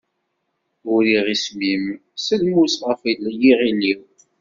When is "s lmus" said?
2.25-2.75